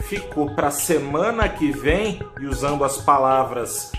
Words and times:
ficou 0.00 0.54
para 0.54 0.68
a 0.68 0.72
semana 0.72 1.48
que 1.48 1.70
vem 1.70 2.20
e 2.40 2.46
usando 2.46 2.84
as 2.84 2.98
palavras 2.98 3.92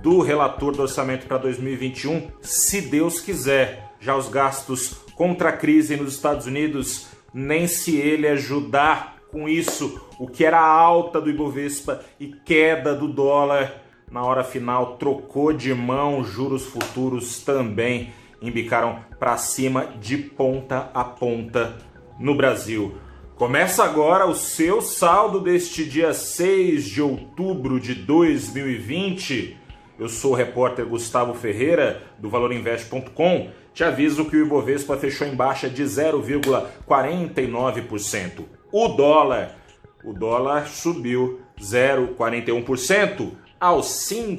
do 0.00 0.20
relator 0.20 0.72
do 0.72 0.82
orçamento 0.82 1.26
para 1.26 1.38
2021, 1.38 2.28
se 2.40 2.80
Deus 2.82 3.20
quiser. 3.20 3.92
Já 4.00 4.16
os 4.16 4.28
gastos 4.28 4.94
contra 5.14 5.50
a 5.50 5.56
crise 5.56 5.96
nos 5.96 6.14
Estados 6.14 6.46
Unidos, 6.46 7.06
nem 7.32 7.68
se 7.68 7.96
ele 7.96 8.26
ajudar 8.26 9.18
com 9.30 9.48
isso, 9.48 10.00
o 10.18 10.26
que 10.26 10.44
era 10.44 10.60
alta 10.60 11.20
do 11.20 11.30
Ibovespa 11.30 12.00
e 12.18 12.26
queda 12.26 12.94
do 12.94 13.08
dólar, 13.08 13.82
na 14.10 14.22
hora 14.24 14.44
final 14.44 14.96
trocou 14.96 15.52
de 15.52 15.72
mão, 15.72 16.22
juros 16.22 16.66
futuros 16.66 17.40
também 17.40 18.12
embicaram 18.42 18.98
para 19.18 19.38
cima 19.38 19.86
de 20.00 20.18
ponta 20.18 20.90
a 20.92 21.04
ponta 21.04 21.78
no 22.18 22.34
Brasil. 22.34 22.94
Começa 23.36 23.82
agora 23.82 24.26
o 24.26 24.34
seu 24.34 24.82
saldo 24.82 25.40
deste 25.40 25.84
dia 25.84 26.12
6 26.12 26.84
de 26.84 27.00
outubro 27.02 27.80
de 27.80 27.94
2020. 27.94 29.56
Eu 29.98 30.08
sou 30.08 30.32
o 30.32 30.34
repórter 30.34 30.86
Gustavo 30.86 31.34
Ferreira 31.34 32.02
do 32.18 32.28
valorinvest.com. 32.28 33.50
Te 33.72 33.84
aviso 33.84 34.26
que 34.26 34.36
o 34.36 34.44
Ibovespa 34.44 34.98
fechou 34.98 35.26
em 35.26 35.34
baixa 35.34 35.68
de 35.68 35.82
0,49%. 35.82 38.44
O 38.70 38.88
dólar, 38.88 39.56
o 40.04 40.12
dólar 40.12 40.68
subiu 40.68 41.40
0,41% 41.58 43.32
aos 43.58 44.10
R$ 44.10 44.36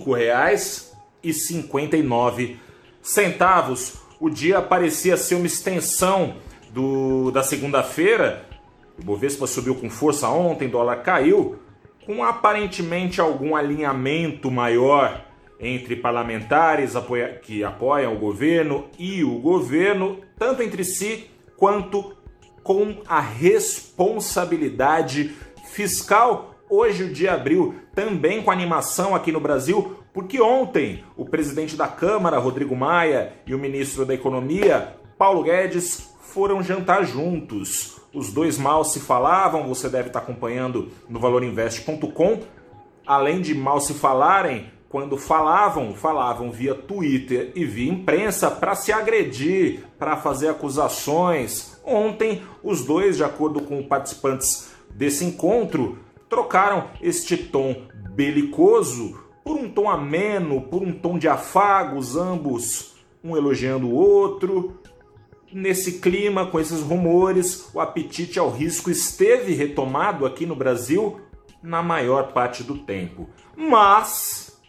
5,59 1.24 2.58
centavos. 3.02 3.96
O 4.20 4.30
dia 4.30 4.62
parecia 4.62 5.18
ser 5.18 5.34
uma 5.36 5.48
extensão 5.48 6.36
do, 6.72 7.32
da 7.32 7.42
segunda-feira. 7.42 8.53
O 9.00 9.04
Bovespa 9.04 9.48
subiu 9.48 9.76
com 9.76 9.90
força 9.90 10.30
ontem, 10.30 10.70
dólar 10.70 10.98
caiu, 10.98 11.58
com 12.06 12.24
aparentemente 12.24 13.20
algum 13.20 13.56
alinhamento 13.56 14.52
maior 14.52 15.26
entre 15.60 15.96
parlamentares 15.96 16.94
que 17.42 17.64
apoiam 17.64 18.16
o 18.16 18.20
governo 18.20 18.86
e 19.00 19.24
o 19.24 19.40
governo, 19.40 20.20
tanto 20.38 20.62
entre 20.62 20.84
si 20.84 21.28
quanto 21.56 22.16
com 22.62 22.98
a 23.08 23.20
responsabilidade 23.20 25.34
fiscal. 25.72 26.56
Hoje, 26.70 27.04
o 27.04 27.14
dia 27.14 27.34
abriu 27.34 27.76
também 27.94 28.42
com 28.42 28.52
animação 28.52 29.16
aqui 29.16 29.32
no 29.32 29.40
Brasil, 29.40 29.96
porque 30.14 30.42
ontem 30.42 31.04
o 31.16 31.26
presidente 31.26 31.76
da 31.76 31.88
Câmara, 31.88 32.38
Rodrigo 32.38 32.76
Maia, 32.76 33.34
e 33.46 33.56
o 33.56 33.60
ministro 33.60 34.06
da 34.06 34.14
Economia, 34.14 34.96
Paulo 35.18 35.44
Guedes, 35.44 36.14
foram 36.22 36.62
jantar 36.62 37.06
juntos. 37.06 38.03
Os 38.14 38.32
dois 38.32 38.60
mal 38.60 38.86
se 38.86 39.00
falavam, 39.00 39.68
você 39.68 39.90
deve 39.90 40.08
estar 40.08 40.20
acompanhando 40.20 40.90
no 41.10 41.20
valorinvest.com. 41.20 42.42
Além 43.08 43.42
de 43.42 43.56
mal 43.56 43.82
se 43.82 43.94
falarem, 43.96 44.72
quando 44.88 45.18
falavam, 45.18 45.96
falavam 45.96 46.52
via 46.52 46.76
Twitter 46.76 47.52
e 47.56 47.66
via 47.66 47.92
imprensa 47.92 48.52
para 48.52 48.76
se 48.76 48.94
agredir, 48.94 49.84
para 49.98 50.16
fazer 50.16 50.50
acusações. 50.50 51.82
Ontem, 51.84 52.44
os 52.64 52.86
dois, 52.86 53.18
de 53.18 53.24
acordo 53.24 53.62
com 53.62 53.82
participantes 53.82 54.72
desse 54.92 55.26
encontro, 55.26 55.98
trocaram 56.30 56.90
este 57.02 57.36
tom 57.36 57.76
belicoso 58.12 59.20
por 59.44 59.58
um 59.58 59.68
tom 59.68 59.90
ameno, 59.90 60.62
por 60.62 60.84
um 60.84 60.94
tom 60.94 61.18
de 61.18 61.28
afagos, 61.28 62.16
ambos 62.16 62.94
um 63.24 63.36
elogiando 63.36 63.88
o 63.88 63.96
outro. 63.96 64.78
Nesse 65.54 66.00
clima, 66.00 66.48
com 66.48 66.60
esses 66.60 66.82
rumores, 66.82 67.70
o 67.76 67.80
apetite 67.80 68.40
ao 68.40 68.50
risco 68.50 68.90
esteve 68.90 69.54
retomado 69.54 70.26
aqui 70.26 70.48
no 70.48 70.56
Brasil 70.56 71.22
na 71.62 71.84
maior 71.84 72.34
parte 72.34 72.64
do 72.64 72.80
tempo. 72.80 73.30
Mas 73.56 74.60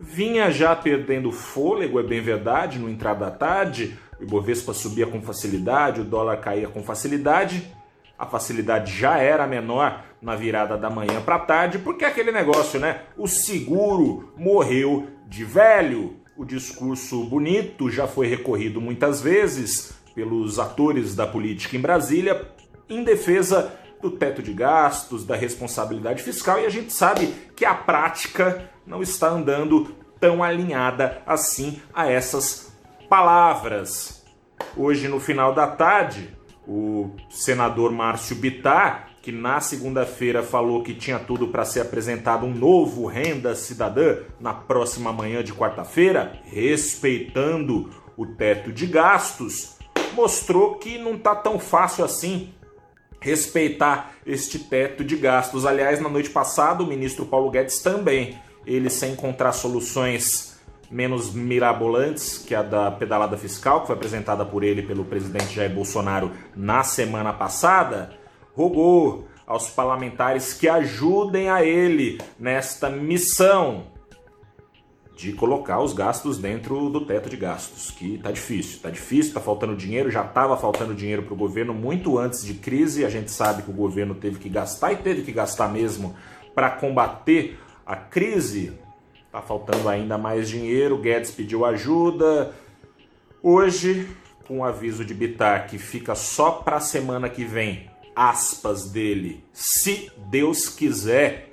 vinha 0.00 0.52
já 0.52 0.76
perdendo 0.76 1.32
fôlego, 1.32 1.98
é 1.98 2.02
bem 2.02 2.20
verdade, 2.20 2.78
no 2.78 2.88
entrar 2.88 3.14
da 3.14 3.30
tarde, 3.30 3.98
o 4.20 4.22
Ibovespa 4.22 4.72
subia 4.72 5.06
com 5.06 5.20
facilidade, 5.20 6.00
o 6.00 6.04
dólar 6.04 6.36
caía 6.36 6.68
com 6.68 6.82
facilidade. 6.84 7.66
A 8.16 8.24
facilidade 8.24 8.96
já 8.96 9.18
era 9.18 9.48
menor 9.48 10.04
na 10.22 10.36
virada 10.36 10.78
da 10.78 10.88
manhã 10.88 11.20
para 11.20 11.40
tarde, 11.40 11.80
porque 11.80 12.04
aquele 12.04 12.30
negócio, 12.30 12.78
né? 12.78 13.02
O 13.18 13.26
seguro 13.26 14.32
morreu 14.36 15.08
de 15.26 15.42
velho. 15.42 16.21
O 16.36 16.44
discurso 16.46 17.24
bonito 17.24 17.90
já 17.90 18.06
foi 18.06 18.26
recorrido 18.26 18.80
muitas 18.80 19.20
vezes 19.20 19.92
pelos 20.14 20.58
atores 20.58 21.14
da 21.14 21.26
política 21.26 21.76
em 21.76 21.80
Brasília 21.80 22.50
em 22.88 23.04
defesa 23.04 23.72
do 24.00 24.10
teto 24.10 24.42
de 24.42 24.52
gastos, 24.52 25.24
da 25.24 25.36
responsabilidade 25.36 26.22
fiscal, 26.22 26.58
e 26.58 26.66
a 26.66 26.70
gente 26.70 26.92
sabe 26.92 27.28
que 27.54 27.64
a 27.64 27.74
prática 27.74 28.68
não 28.86 29.02
está 29.02 29.28
andando 29.28 29.94
tão 30.18 30.42
alinhada 30.42 31.22
assim 31.26 31.80
a 31.94 32.10
essas 32.10 32.72
palavras. 33.08 34.24
Hoje, 34.76 35.08
no 35.08 35.20
final 35.20 35.54
da 35.54 35.66
tarde, 35.66 36.36
o 36.66 37.10
senador 37.30 37.92
Márcio 37.92 38.36
Bittar 38.36 39.11
que 39.22 39.30
na 39.30 39.60
segunda-feira 39.60 40.42
falou 40.42 40.82
que 40.82 40.92
tinha 40.92 41.16
tudo 41.16 41.46
para 41.46 41.64
ser 41.64 41.80
apresentado 41.80 42.44
um 42.44 42.52
novo 42.52 43.06
Renda 43.06 43.54
Cidadã 43.54 44.16
na 44.40 44.52
próxima 44.52 45.12
manhã 45.12 45.44
de 45.44 45.54
quarta-feira, 45.54 46.40
respeitando 46.44 47.88
o 48.16 48.26
teto 48.26 48.72
de 48.72 48.84
gastos, 48.84 49.76
mostrou 50.14 50.74
que 50.74 50.98
não 50.98 51.14
está 51.14 51.36
tão 51.36 51.56
fácil 51.56 52.04
assim 52.04 52.52
respeitar 53.20 54.14
este 54.26 54.58
teto 54.58 55.04
de 55.04 55.16
gastos. 55.16 55.64
Aliás, 55.64 56.00
na 56.00 56.08
noite 56.08 56.28
passada, 56.28 56.82
o 56.82 56.86
ministro 56.86 57.24
Paulo 57.24 57.48
Guedes 57.48 57.80
também, 57.80 58.36
ele 58.66 58.90
sem 58.90 59.12
encontrar 59.12 59.52
soluções 59.52 60.60
menos 60.90 61.32
mirabolantes 61.32 62.38
que 62.38 62.54
a 62.54 62.62
da 62.62 62.90
pedalada 62.90 63.38
fiscal, 63.38 63.82
que 63.82 63.86
foi 63.86 63.96
apresentada 63.96 64.44
por 64.44 64.64
ele 64.64 64.82
pelo 64.82 65.04
presidente 65.04 65.54
Jair 65.54 65.72
Bolsonaro 65.72 66.32
na 66.56 66.82
semana 66.82 67.32
passada, 67.32 68.20
rogou 68.54 69.26
aos 69.46 69.68
parlamentares 69.68 70.54
que 70.54 70.68
ajudem 70.68 71.48
a 71.48 71.64
ele 71.64 72.18
nesta 72.38 72.88
missão 72.88 73.90
de 75.14 75.32
colocar 75.32 75.80
os 75.80 75.92
gastos 75.92 76.38
dentro 76.38 76.88
do 76.88 77.04
teto 77.04 77.28
de 77.28 77.36
gastos, 77.36 77.90
que 77.90 78.18
tá 78.18 78.30
difícil, 78.30 78.80
tá 78.80 78.90
difícil, 78.90 79.34
tá 79.34 79.40
faltando 79.40 79.76
dinheiro, 79.76 80.10
já 80.10 80.24
estava 80.24 80.56
faltando 80.56 80.94
dinheiro 80.94 81.22
para 81.22 81.34
o 81.34 81.36
governo 81.36 81.74
muito 81.74 82.18
antes 82.18 82.44
de 82.44 82.54
crise, 82.54 83.04
a 83.04 83.10
gente 83.10 83.30
sabe 83.30 83.62
que 83.62 83.70
o 83.70 83.74
governo 83.74 84.14
teve 84.14 84.38
que 84.38 84.48
gastar 84.48 84.92
e 84.92 84.96
teve 84.96 85.22
que 85.22 85.30
gastar 85.30 85.68
mesmo 85.68 86.16
para 86.54 86.70
combater 86.70 87.58
a 87.86 87.94
crise. 87.94 88.72
Tá 89.30 89.40
faltando 89.40 89.88
ainda 89.88 90.18
mais 90.18 90.48
dinheiro, 90.48 90.98
Guedes 90.98 91.30
pediu 91.30 91.64
ajuda. 91.64 92.52
Hoje, 93.42 94.08
com 94.46 94.58
o 94.58 94.64
aviso 94.64 95.04
de 95.04 95.14
Bitar 95.14 95.68
que 95.68 95.78
fica 95.78 96.14
só 96.14 96.50
para 96.50 96.76
a 96.76 96.80
semana 96.80 97.28
que 97.28 97.44
vem 97.44 97.91
aspas 98.14 98.90
dele, 98.90 99.44
se 99.52 100.10
Deus 100.30 100.68
quiser, 100.68 101.50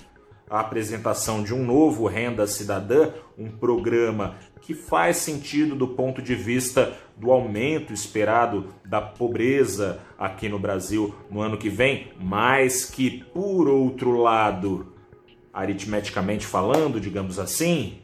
a 0.50 0.58
apresentação 0.58 1.44
de 1.44 1.54
um 1.54 1.64
novo 1.64 2.08
Renda 2.08 2.44
Cidadã, 2.44 3.12
um 3.38 3.48
programa 3.48 4.36
que 4.60 4.74
faz 4.74 5.18
sentido 5.18 5.76
do 5.76 5.86
ponto 5.86 6.20
de 6.20 6.34
vista 6.34 6.92
do 7.16 7.30
aumento 7.30 7.92
esperado 7.92 8.74
da 8.84 9.00
pobreza 9.00 10.00
aqui 10.18 10.48
no 10.48 10.58
Brasil 10.58 11.14
no 11.30 11.40
ano 11.40 11.56
que 11.56 11.68
vem, 11.68 12.12
mas 12.20 12.84
que, 12.84 13.24
por 13.32 13.68
outro 13.68 14.16
lado, 14.16 14.92
aritmeticamente 15.52 16.44
falando, 16.44 17.00
digamos 17.00 17.38
assim, 17.38 18.00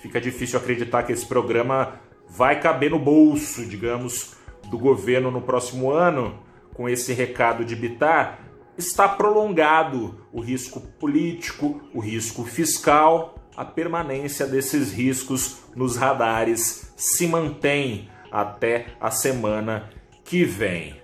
fica 0.00 0.20
difícil 0.20 0.58
acreditar 0.58 1.02
que 1.02 1.12
esse 1.12 1.26
programa 1.26 2.00
vai 2.28 2.60
caber 2.60 2.90
no 2.90 2.98
bolso, 2.98 3.66
digamos, 3.66 4.36
do 4.70 4.78
governo 4.78 5.30
no 5.30 5.40
próximo 5.40 5.90
ano 5.90 6.46
com 6.78 6.88
esse 6.88 7.12
recado 7.12 7.64
de 7.64 7.74
Bitar, 7.74 8.38
está 8.78 9.08
prolongado 9.08 10.24
o 10.32 10.40
risco 10.40 10.80
político, 10.80 11.82
o 11.92 11.98
risco 11.98 12.44
fiscal, 12.44 13.34
a 13.56 13.64
permanência 13.64 14.46
desses 14.46 14.92
riscos 14.92 15.58
nos 15.74 15.96
radares 15.96 16.92
se 16.96 17.26
mantém 17.26 18.08
até 18.30 18.86
a 19.00 19.10
semana 19.10 19.90
que 20.24 20.44
vem. 20.44 21.02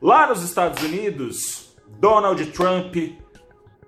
Lá 0.00 0.28
nos 0.28 0.44
Estados 0.44 0.80
Unidos, 0.84 1.76
Donald 1.98 2.46
Trump 2.52 2.94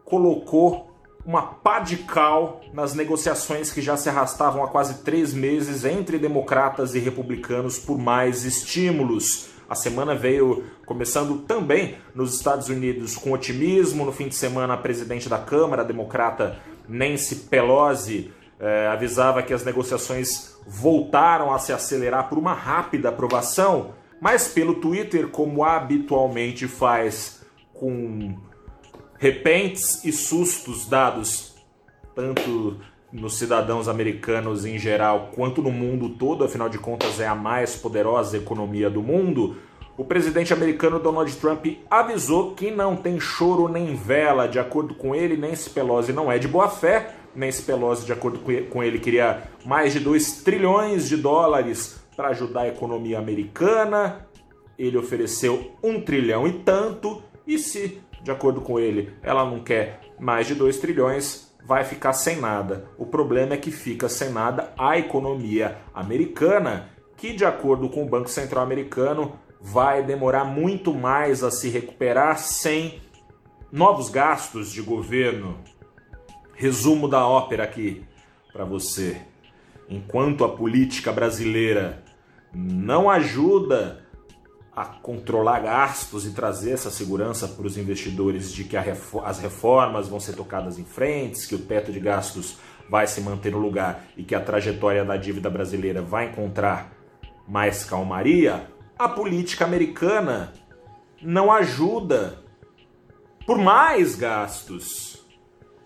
colocou 0.05 0.91
uma 1.25 1.43
pá 1.43 1.79
de 1.79 1.99
cal 1.99 2.63
nas 2.73 2.95
negociações 2.95 3.71
que 3.71 3.81
já 3.81 3.97
se 3.97 4.09
arrastavam 4.09 4.65
há 4.65 4.69
quase 4.69 5.05
três 5.05 5.33
meses 5.33 5.85
entre 5.85 6.19
democratas 6.19 6.97
e 6.97 6.99
republicanos 6.99 7.79
por 7.79 7.97
mais 7.97 8.45
estímulos. 8.45 9.51
A 9.69 9.75
semana 9.75 10.15
veio 10.15 10.65
começando 10.87 11.41
também 11.41 11.97
nos 12.15 12.35
Estados 12.35 12.69
Unidos 12.69 13.17
com 13.17 13.33
otimismo. 13.33 14.05
No 14.05 14.13
fim 14.13 14.29
de 14.29 14.35
semana, 14.35 14.75
a 14.75 14.79
presidente 14.79 15.29
da 15.29 15.39
Câmara, 15.39 15.83
a 15.83 15.85
democrata 15.85 16.59
Nancy 16.89 17.37
Pelosi, 17.37 18.33
eh, 18.59 18.89
avisava 18.89 19.43
que 19.43 19.53
as 19.53 19.65
negociações 19.65 20.57
voltaram 20.67 21.53
a 21.53 21.59
se 21.59 21.73
acelerar 21.73 22.29
por 22.29 22.39
uma 22.39 22.55
rápida 22.55 23.11
aprovação, 23.11 23.95
mas 24.21 24.49
pelo 24.49 24.77
Twitter, 24.77 25.29
como 25.29 25.63
habitualmente 25.63 26.67
faz 26.67 27.45
com 27.75 28.37
repentes 29.19 30.05
e 30.05 30.13
sustos 30.13 30.89
dados 30.89 31.49
tanto 32.19 32.81
nos 33.13 33.39
cidadãos 33.39 33.89
americanos 33.89 34.65
em 34.65 34.79
geral 34.79 35.31
quanto 35.35 35.63
no 35.63 35.71
mundo 35.71 36.11
todo, 36.11 36.45
afinal 36.45 36.69
de 36.69 36.79
contas 36.79 37.21
é 37.21 37.27
a 37.27 37.35
mais 37.35 37.77
poderosa 37.77 38.37
economia 38.37 38.91
do 38.91 39.03
mundo, 39.03 39.57
o 39.99 40.05
presidente 40.05 40.53
americano 40.53 41.01
Donald 41.01 41.35
Trump 41.39 41.67
avisou 41.91 42.55
que 42.55 42.71
não 42.71 42.95
tem 42.95 43.19
choro 43.19 43.67
nem 43.67 43.97
vela. 43.97 44.47
De 44.47 44.61
acordo 44.61 44.95
com 44.95 45.13
ele, 45.13 45.37
Nancy 45.37 45.71
Pelosi 45.71 46.13
não 46.13 46.31
é 46.31 46.39
de 46.39 46.47
boa 46.47 46.69
fé. 46.69 47.17
Nancy 47.35 47.63
Pelosi, 47.63 48.07
de 48.07 48.13
acordo 48.13 48.39
com 48.71 48.81
ele, 48.81 49.01
queria 49.01 49.43
mais 49.67 49.93
de 49.93 49.99
2 49.99 50.43
trilhões 50.43 51.09
de 51.09 51.17
dólares 51.17 52.01
para 52.17 52.29
ajudar 52.29 52.61
a 52.61 52.69
economia 52.69 53.19
americana. 53.19 54.29
Ele 54.79 54.97
ofereceu 54.97 55.73
um 55.83 56.01
trilhão 56.01 56.47
e 56.47 56.53
tanto. 56.53 57.21
E 57.45 57.59
se, 57.59 58.01
de 58.23 58.31
acordo 58.31 58.61
com 58.61 58.79
ele, 58.79 59.13
ela 59.21 59.45
não 59.45 59.59
quer 59.59 60.01
mais 60.21 60.47
de 60.47 60.55
2 60.55 60.79
trilhões, 60.79 61.48
vai 61.69 61.85
ficar 61.85 62.15
sem 62.15 62.41
nada. 62.41 62.89
O 62.97 63.05
problema 63.05 63.53
é 63.53 63.59
que 63.59 63.71
fica 63.71 64.09
sem 64.09 64.31
nada 64.31 64.73
a 64.79 64.97
economia 64.97 65.77
americana, 65.93 66.89
que, 67.15 67.35
de 67.35 67.45
acordo 67.45 67.91
com 67.91 68.03
o 68.05 68.09
Banco 68.09 68.31
Central 68.31 68.65
Americano, 68.65 69.39
vai 69.61 70.03
demorar 70.03 70.47
muito 70.47 70.95
mais 70.95 71.45
a 71.45 71.51
se 71.51 71.69
recuperar 71.69 72.39
sem 72.39 73.03
novos 73.71 74.09
gastos 74.09 74.73
de 74.73 74.81
governo. 74.81 75.59
Resumo 76.55 77.07
da 77.07 77.29
ópera 77.29 77.65
aqui 77.65 78.03
para 78.51 78.65
você. 78.65 79.21
Enquanto 79.91 80.45
a 80.45 80.49
política 80.49 81.13
brasileira 81.13 82.03
não 82.51 83.11
ajuda 83.11 84.07
a 84.79 84.85
controlar 84.85 85.59
gastos 85.59 86.25
e 86.25 86.31
trazer 86.31 86.71
essa 86.71 86.89
segurança 86.89 87.49
para 87.49 87.67
os 87.67 87.77
investidores 87.77 88.53
de 88.53 88.63
que 88.63 88.77
as 88.77 89.41
reformas 89.41 90.07
vão 90.07 90.21
ser 90.21 90.35
tocadas 90.37 90.79
em 90.79 90.85
frente, 90.85 91.49
que 91.49 91.57
o 91.57 91.59
teto 91.59 91.91
de 91.91 91.99
gastos 91.99 92.59
vai 92.89 93.05
se 93.09 93.21
manter 93.21 93.51
no 93.51 93.59
lugar 93.59 94.05
e 94.17 94.23
que 94.23 94.37
a 94.37 94.41
trajetória 94.41 95.05
da 95.05 95.17
dívida 95.17 95.51
brasileira 95.51 96.01
vai 96.01 96.27
encontrar 96.27 96.93
mais 97.49 97.85
calmaria, 97.85 98.71
a 98.97 99.09
política 99.09 99.65
americana 99.65 100.53
não 101.21 101.51
ajuda 101.51 102.39
por 103.45 103.59
mais 103.59 104.15
gastos. 104.15 105.27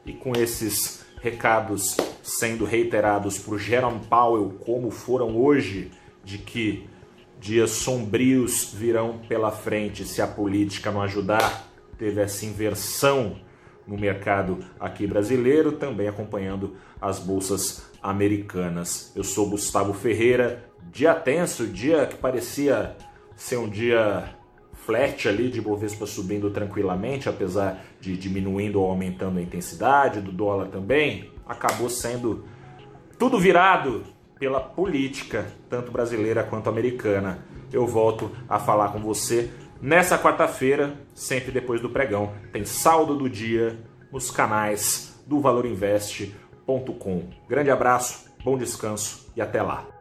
E 0.04 0.12
com 0.12 0.32
esses 0.36 1.02
recados 1.22 1.96
sendo 2.22 2.66
reiterados 2.66 3.38
por 3.38 3.58
Jerome 3.58 4.00
Powell, 4.00 4.58
como 4.66 4.90
foram 4.90 5.34
hoje, 5.34 5.90
de 6.22 6.36
que 6.36 6.90
dias 7.42 7.70
sombrios 7.70 8.72
virão 8.72 9.18
pela 9.28 9.50
frente 9.50 10.04
se 10.04 10.22
a 10.22 10.28
política 10.28 10.92
não 10.92 11.02
ajudar, 11.02 11.68
teve 11.98 12.20
essa 12.20 12.46
inversão 12.46 13.36
no 13.84 13.98
mercado 13.98 14.60
aqui 14.78 15.08
brasileiro, 15.08 15.72
também 15.72 16.06
acompanhando 16.06 16.76
as 17.00 17.18
bolsas 17.18 17.90
americanas. 18.00 19.10
Eu 19.16 19.24
sou 19.24 19.50
Gustavo 19.50 19.92
Ferreira, 19.92 20.70
dia 20.92 21.16
tenso, 21.16 21.66
dia 21.66 22.06
que 22.06 22.14
parecia 22.14 22.96
ser 23.34 23.56
um 23.56 23.68
dia 23.68 24.36
flat 24.72 25.28
ali 25.28 25.50
de 25.50 25.60
Bovespa 25.60 26.06
subindo 26.06 26.48
tranquilamente, 26.48 27.28
apesar 27.28 27.84
de 28.00 28.16
diminuindo 28.16 28.80
ou 28.80 28.88
aumentando 28.88 29.40
a 29.40 29.42
intensidade 29.42 30.20
do 30.20 30.30
dólar 30.30 30.68
também, 30.68 31.32
acabou 31.44 31.90
sendo 31.90 32.44
tudo 33.18 33.36
virado 33.36 34.04
pela 34.42 34.58
política, 34.58 35.46
tanto 35.70 35.92
brasileira 35.92 36.42
quanto 36.42 36.68
americana. 36.68 37.46
Eu 37.72 37.86
volto 37.86 38.32
a 38.48 38.58
falar 38.58 38.88
com 38.88 38.98
você 38.98 39.48
nessa 39.80 40.18
quarta-feira, 40.18 40.94
sempre 41.14 41.52
depois 41.52 41.80
do 41.80 41.88
pregão. 41.88 42.32
Tem 42.52 42.64
saldo 42.64 43.14
do 43.14 43.30
dia 43.30 43.78
nos 44.10 44.32
canais 44.32 45.16
do 45.28 45.40
valorinveste.com. 45.40 47.22
Grande 47.48 47.70
abraço, 47.70 48.24
bom 48.42 48.58
descanso 48.58 49.30
e 49.36 49.40
até 49.40 49.62
lá. 49.62 49.91